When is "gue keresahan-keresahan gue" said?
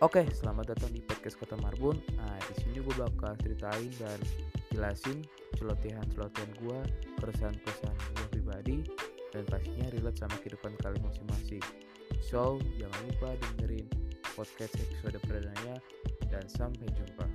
6.56-8.26